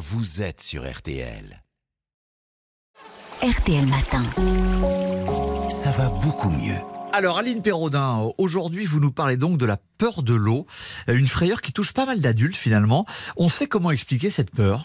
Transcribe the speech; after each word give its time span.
vous 0.00 0.40
êtes 0.40 0.62
sur 0.62 0.90
RTL. 0.90 1.62
RTL 3.42 3.84
Matin. 3.84 4.24
Ça 5.68 5.90
va 5.90 6.08
beaucoup 6.08 6.48
mieux. 6.48 6.78
Alors 7.12 7.36
Aline 7.36 7.60
Perraudin, 7.60 8.30
aujourd'hui 8.38 8.86
vous 8.86 8.98
nous 8.98 9.12
parlez 9.12 9.36
donc 9.36 9.58
de 9.58 9.66
la 9.66 9.76
peur 10.00 10.22
de 10.22 10.32
l'eau, 10.32 10.66
une 11.08 11.26
frayeur 11.26 11.60
qui 11.60 11.74
touche 11.74 11.92
pas 11.92 12.06
mal 12.06 12.22
d'adultes 12.22 12.56
finalement. 12.56 13.04
On 13.36 13.50
sait 13.50 13.66
comment 13.66 13.90
expliquer 13.90 14.30
cette 14.30 14.50
peur 14.50 14.80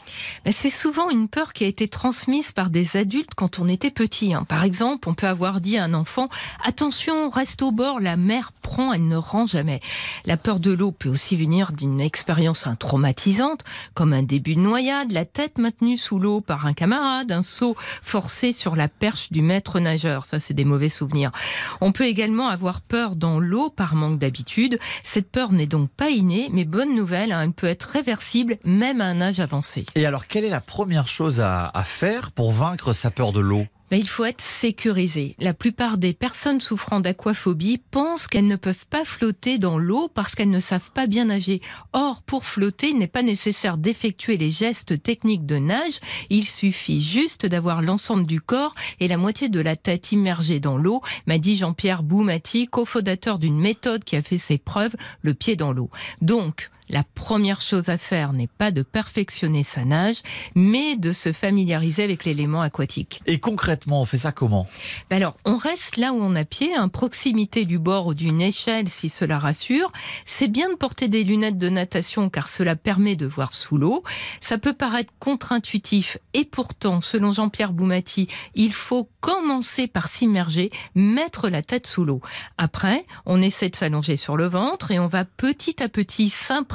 C'est 0.51 0.69
souvent 0.69 1.09
une 1.09 1.29
peur 1.29 1.53
qui 1.53 1.63
a 1.63 1.67
été 1.67 1.87
transmise 1.87 2.51
par 2.51 2.69
des 2.69 2.97
adultes 2.97 3.33
quand 3.33 3.59
on 3.59 3.69
était 3.69 3.91
petit. 3.91 4.33
hein. 4.33 4.43
Par 4.43 4.65
exemple, 4.65 5.07
on 5.07 5.13
peut 5.13 5.27
avoir 5.27 5.61
dit 5.61 5.77
à 5.77 5.85
un 5.85 5.93
enfant 5.93 6.27
Attention, 6.65 7.29
reste 7.29 7.61
au 7.61 7.71
bord, 7.71 8.01
la 8.01 8.17
mer 8.17 8.51
prend, 8.61 8.91
elle 8.91 9.07
ne 9.07 9.15
rend 9.15 9.47
jamais. 9.47 9.79
La 10.25 10.35
peur 10.35 10.59
de 10.59 10.71
l'eau 10.71 10.91
peut 10.91 11.07
aussi 11.07 11.37
venir 11.37 11.71
d'une 11.71 12.01
expérience 12.01 12.65
traumatisante, 12.77 13.63
comme 13.93 14.11
un 14.11 14.23
début 14.23 14.55
de 14.55 14.59
noyade, 14.59 15.13
la 15.13 15.23
tête 15.23 15.57
maintenue 15.57 15.97
sous 15.97 16.19
l'eau 16.19 16.41
par 16.41 16.65
un 16.65 16.73
camarade, 16.73 17.31
un 17.31 17.41
saut 17.41 17.77
forcé 18.01 18.51
sur 18.51 18.75
la 18.75 18.89
perche 18.89 19.31
du 19.31 19.41
maître 19.41 19.79
nageur. 19.79 20.25
Ça, 20.25 20.39
c'est 20.39 20.53
des 20.53 20.65
mauvais 20.65 20.89
souvenirs. 20.89 21.31
On 21.79 21.93
peut 21.93 22.05
également 22.05 22.49
avoir 22.49 22.81
peur 22.81 23.15
dans 23.15 23.39
l'eau 23.39 23.69
par 23.69 23.95
manque 23.95 24.19
d'habitude. 24.19 24.77
Cette 25.07 25.29
peur 25.29 25.51
n'est 25.51 25.67
donc 25.67 25.91
pas 25.91 26.09
innée, 26.09 26.49
mais 26.51 26.65
bonne 26.65 26.95
nouvelle, 26.95 27.31
hein, 27.31 27.43
elle 27.43 27.53
peut 27.53 27.67
être 27.67 27.83
réversible 27.83 28.57
même 28.65 29.01
à 29.01 29.05
un 29.05 29.21
âge 29.21 29.39
avancé. 29.39 29.85
Et 29.93 30.07
alors 30.07 30.25
quelle 30.25 30.43
est 30.43 30.49
la 30.49 30.61
première 30.61 31.07
chose 31.07 31.39
à, 31.41 31.69
à 31.73 31.83
faire 31.83 32.31
pour 32.31 32.51
vaincre 32.51 32.91
sa 32.91 33.11
peur 33.11 33.31
de 33.31 33.39
l'eau? 33.39 33.67
Mais 33.91 33.99
il 33.99 34.07
faut 34.07 34.25
être 34.25 34.41
sécurisé. 34.41 35.35
La 35.39 35.53
plupart 35.53 35.97
des 35.97 36.13
personnes 36.13 36.59
souffrant 36.59 36.99
d'aquaphobie 36.99 37.81
pensent 37.91 38.27
qu'elles 38.27 38.47
ne 38.47 38.55
peuvent 38.55 38.87
pas 38.87 39.05
flotter 39.05 39.57
dans 39.57 39.77
l'eau 39.77 40.07
parce 40.07 40.33
qu'elles 40.33 40.49
ne 40.49 40.59
savent 40.59 40.91
pas 40.91 41.07
bien 41.07 41.25
nager. 41.25 41.61
Or, 41.93 42.23
pour 42.23 42.45
flotter, 42.45 42.89
il 42.89 42.97
n'est 42.97 43.07
pas 43.07 43.21
nécessaire 43.21 43.77
d'effectuer 43.77 44.37
les 44.37 44.51
gestes 44.51 45.01
techniques 45.03 45.45
de 45.45 45.57
nage. 45.57 45.99
Il 46.29 46.45
suffit 46.45 47.01
juste 47.01 47.45
d'avoir 47.45 47.81
l'ensemble 47.81 48.25
du 48.25 48.41
corps 48.41 48.75
et 48.99 49.07
la 49.07 49.17
moitié 49.17 49.49
de 49.49 49.59
la 49.59 49.75
tête 49.75 50.11
immergée 50.11 50.59
dans 50.59 50.77
l'eau, 50.77 51.01
m'a 51.27 51.37
dit 51.37 51.55
Jean-Pierre 51.55 52.03
Boumati, 52.03 52.67
cofondateur 52.67 53.39
d'une 53.39 53.59
méthode 53.59 54.03
qui 54.03 54.15
a 54.15 54.21
fait 54.21 54.37
ses 54.37 54.57
preuves, 54.57 54.95
le 55.21 55.33
pied 55.33 55.55
dans 55.55 55.73
l'eau. 55.73 55.89
Donc, 56.21 56.69
la 56.89 57.03
première 57.03 57.61
chose 57.61 57.89
à 57.89 57.97
faire 57.97 58.33
n'est 58.33 58.47
pas 58.47 58.71
de 58.71 58.81
perfectionner 58.83 59.63
sa 59.63 59.85
nage, 59.85 60.21
mais 60.53 60.95
de 60.95 61.11
se 61.11 61.31
familiariser 61.31 62.03
avec 62.03 62.25
l'élément 62.25 62.61
aquatique. 62.61 63.21
Et 63.25 63.39
concrètement, 63.39 64.01
on 64.01 64.05
fait 64.05 64.19
ça 64.19 64.31
comment? 64.31 64.67
Ben 65.09 65.17
Alors, 65.17 65.35
on 65.45 65.55
reste 65.57 65.97
là 65.97 66.13
où 66.13 66.17
on 66.21 66.35
a 66.35 66.45
pied, 66.45 66.75
à 66.75 66.87
proximité 66.87 67.65
du 67.65 67.79
bord 67.79 68.07
ou 68.07 68.13
d'une 68.13 68.41
échelle 68.41 68.89
si 68.89 69.09
cela 69.09 69.39
rassure. 69.39 69.91
C'est 70.25 70.47
bien 70.47 70.69
de 70.69 70.75
porter 70.75 71.07
des 71.07 71.23
lunettes 71.23 71.57
de 71.57 71.69
natation 71.69 72.29
car 72.29 72.47
cela 72.47 72.75
permet 72.75 73.15
de 73.15 73.25
voir 73.25 73.53
sous 73.53 73.77
l'eau. 73.77 74.03
Ça 74.39 74.57
peut 74.57 74.73
paraître 74.73 75.13
contre-intuitif 75.19 76.17
et 76.33 76.45
pourtant, 76.45 77.01
selon 77.01 77.31
Jean-Pierre 77.31 77.73
Boumati, 77.73 78.27
il 78.53 78.73
faut 78.73 79.09
commencer 79.21 79.87
par 79.87 80.07
s'immerger, 80.07 80.71
mettre 80.93 81.49
la 81.49 81.63
tête 81.63 81.87
sous 81.87 82.05
l'eau. 82.05 82.21
Après, 82.57 83.05
on 83.25 83.41
essaie 83.41 83.69
de 83.69 83.75
s'allonger 83.75 84.17
sur 84.17 84.37
le 84.37 84.45
ventre 84.45 84.91
et 84.91 84.99
on 84.99 85.07
va 85.07 85.25
petit 85.25 85.81
à 85.81 85.89
petit 85.89 86.29
s'imprégner 86.29 86.74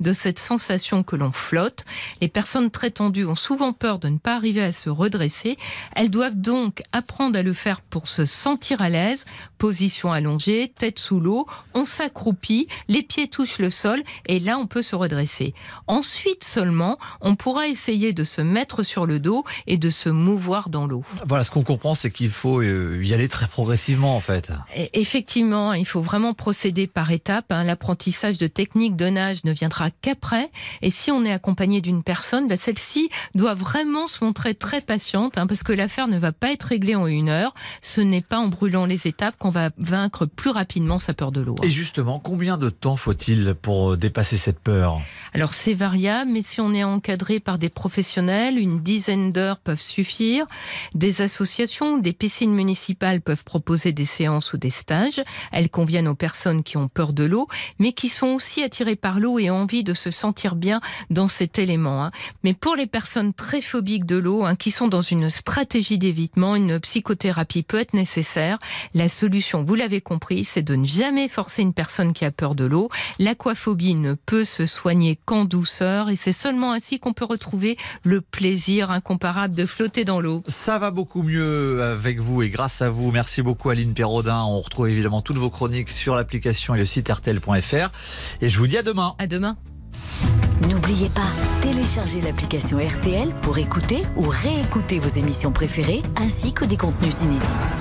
de 0.00 0.12
cette 0.12 0.38
sensation 0.38 1.02
que 1.02 1.16
l'on 1.16 1.32
flotte. 1.32 1.84
Les 2.20 2.28
personnes 2.28 2.70
très 2.70 2.90
tendues 2.90 3.26
ont 3.26 3.34
souvent 3.34 3.72
peur 3.72 3.98
de 3.98 4.08
ne 4.08 4.18
pas 4.18 4.34
arriver 4.34 4.62
à 4.62 4.72
se 4.72 4.88
redresser. 4.90 5.56
Elles 5.94 6.10
doivent 6.10 6.40
donc 6.40 6.82
apprendre 6.92 7.38
à 7.38 7.42
le 7.42 7.52
faire 7.52 7.80
pour 7.82 8.08
se 8.08 8.24
sentir 8.24 8.80
à 8.82 8.88
l'aise. 8.88 9.26
Position 9.58 10.12
allongée, 10.12 10.72
tête 10.76 10.98
sous 10.98 11.20
l'eau, 11.20 11.46
on 11.74 11.84
s'accroupit, 11.84 12.68
les 12.88 13.02
pieds 13.02 13.28
touchent 13.28 13.58
le 13.58 13.70
sol 13.70 14.02
et 14.26 14.38
là 14.40 14.56
on 14.58 14.66
peut 14.66 14.82
se 14.82 14.96
redresser. 14.96 15.54
Ensuite 15.86 16.44
seulement, 16.44 16.98
on 17.20 17.34
pourra 17.36 17.66
essayer 17.68 18.12
de 18.12 18.24
se 18.24 18.40
mettre 18.40 18.82
sur 18.82 19.04
le 19.06 19.18
dos 19.18 19.44
et 19.66 19.76
de 19.76 19.90
se 19.90 20.08
mouvoir 20.08 20.68
dans 20.68 20.86
l'eau. 20.86 21.04
Voilà, 21.26 21.44
ce 21.44 21.50
qu'on 21.50 21.62
comprend, 21.64 21.94
c'est 21.94 22.10
qu'il 22.10 22.30
faut 22.30 22.60
euh, 22.62 23.00
y 23.04 23.12
aller 23.14 23.28
très 23.28 23.46
progressivement 23.48 24.16
en 24.16 24.20
fait. 24.20 24.52
Et 24.74 24.90
Effectivement, 25.00 25.72
il 25.72 25.86
faut 25.86 26.00
vraiment 26.02 26.34
procéder 26.34 26.86
par 26.86 27.10
étapes. 27.10 27.50
hein. 27.50 27.64
L'apprentissage 27.64 28.38
de 28.38 28.46
techniques 28.46 28.96
de 28.96 29.08
ne 29.44 29.52
viendra 29.52 29.90
qu'après. 29.90 30.50
Et 30.82 30.90
si 30.90 31.10
on 31.10 31.24
est 31.24 31.32
accompagné 31.32 31.80
d'une 31.80 32.02
personne, 32.02 32.48
bah, 32.48 32.56
celle-ci 32.56 33.08
doit 33.34 33.54
vraiment 33.54 34.06
se 34.06 34.24
montrer 34.24 34.54
très 34.54 34.80
patiente, 34.80 35.38
hein, 35.38 35.46
parce 35.46 35.62
que 35.62 35.72
l'affaire 35.72 36.08
ne 36.08 36.18
va 36.18 36.32
pas 36.32 36.52
être 36.52 36.64
réglée 36.64 36.94
en 36.94 37.06
une 37.06 37.28
heure. 37.28 37.54
Ce 37.82 38.00
n'est 38.00 38.20
pas 38.20 38.38
en 38.38 38.48
brûlant 38.48 38.86
les 38.86 39.06
étapes 39.06 39.36
qu'on 39.38 39.50
va 39.50 39.70
vaincre 39.78 40.26
plus 40.26 40.50
rapidement 40.50 40.98
sa 40.98 41.14
peur 41.14 41.32
de 41.32 41.40
l'eau. 41.40 41.54
hein. 41.58 41.66
Et 41.66 41.70
justement, 41.70 42.18
combien 42.18 42.58
de 42.58 42.70
temps 42.70 42.96
faut-il 42.96 43.54
pour 43.60 43.92
euh, 43.92 43.96
dépasser 43.96 44.36
cette 44.36 44.60
peur? 44.60 45.00
Alors 45.34 45.54
c'est 45.54 45.74
variable, 45.74 46.30
mais 46.32 46.42
si 46.42 46.60
on 46.60 46.72
est 46.74 46.84
encadré 46.84 47.40
par 47.40 47.58
des 47.58 47.68
professionnels, 47.68 48.58
une 48.58 48.80
dizaine 48.80 49.32
d'heures 49.32 49.58
peuvent 49.58 49.80
suffire. 49.80 50.46
Des 50.94 51.22
associations, 51.22 51.98
des 51.98 52.12
piscines 52.12 52.52
municipales 52.52 53.20
peuvent 53.20 53.44
proposer 53.44 53.92
des 53.92 54.04
séances 54.04 54.52
ou 54.52 54.58
des 54.58 54.70
stages. 54.70 55.22
Elles 55.52 55.70
conviennent 55.70 56.08
aux 56.08 56.14
personnes 56.14 56.62
qui 56.62 56.76
ont 56.76 56.88
peur 56.88 57.12
de 57.12 57.24
l'eau, 57.24 57.48
mais 57.78 57.92
qui 57.92 58.08
sont 58.08 58.28
aussi 58.28 58.62
attirées 58.62 58.96
par 58.96 59.07
l'eau 59.16 59.38
et 59.38 59.50
envie 59.50 59.84
de 59.84 59.94
se 59.94 60.10
sentir 60.10 60.54
bien 60.54 60.80
dans 61.10 61.28
cet 61.28 61.58
élément. 61.58 62.04
hein. 62.04 62.10
Mais 62.44 62.54
pour 62.54 62.76
les 62.76 62.86
personnes 62.86 63.32
très 63.32 63.60
phobiques 63.60 64.06
de 64.06 64.16
l'eau, 64.16 64.44
hein, 64.44 64.56
qui 64.56 64.70
sont 64.70 64.88
dans 64.88 65.00
une 65.00 65.30
stratégie 65.30 65.98
d'évitement, 65.98 66.56
une 66.56 66.78
psychothérapie 66.80 67.62
peut 67.62 67.80
être 67.80 67.94
nécessaire. 67.94 68.58
La 68.94 69.08
solution, 69.08 69.62
vous 69.62 69.74
l'avez 69.74 70.00
compris, 70.00 70.44
c'est 70.44 70.62
de 70.62 70.76
ne 70.76 70.84
jamais 70.84 71.28
forcer 71.28 71.62
une 71.62 71.72
personne 71.72 72.12
qui 72.12 72.24
a 72.24 72.30
peur 72.30 72.54
de 72.54 72.64
l'eau. 72.64 72.90
L'aquaphobie 73.18 73.94
ne 73.94 74.14
peut 74.14 74.44
se 74.44 74.66
soigner 74.66 75.18
qu'en 75.24 75.44
douceur 75.44 76.10
et 76.10 76.16
c'est 76.16 76.32
seulement 76.32 76.72
ainsi 76.72 76.98
qu'on 76.98 77.12
peut 77.12 77.24
retrouver 77.24 77.76
le 78.02 78.20
plaisir 78.20 78.90
incomparable 78.90 79.54
de 79.54 79.66
flotter 79.66 80.04
dans 80.04 80.20
l'eau. 80.20 80.42
Ça 80.48 80.78
va 80.78 80.90
beaucoup 80.90 81.22
mieux 81.22 81.82
avec 81.82 82.20
vous 82.20 82.42
et 82.42 82.50
grâce 82.50 82.82
à 82.82 82.90
vous. 82.90 83.10
Merci 83.10 83.42
beaucoup 83.42 83.70
Aline 83.70 83.94
Perraudin. 83.94 84.42
On 84.42 84.60
retrouve 84.60 84.88
évidemment 84.88 85.22
toutes 85.22 85.36
vos 85.36 85.50
chroniques 85.50 85.90
sur 85.90 86.14
l'application 86.14 86.74
et 86.74 86.78
le 86.78 86.84
site 86.84 87.08
rtl.fr. 87.08 87.90
Et 88.40 88.48
je 88.48 88.58
vous 88.58 88.66
dis 88.66 88.78
à 88.78 88.82
demain. 88.98 89.14
À 89.18 89.26
demain. 89.26 89.56
N'oubliez 90.68 91.08
pas, 91.10 91.30
téléchargez 91.62 92.20
l'application 92.20 92.78
RTL 92.78 93.32
pour 93.42 93.58
écouter 93.58 94.02
ou 94.16 94.24
réécouter 94.28 94.98
vos 94.98 95.08
émissions 95.08 95.52
préférées 95.52 96.02
ainsi 96.16 96.52
que 96.52 96.64
des 96.64 96.76
contenus 96.76 97.14
inédits. 97.22 97.77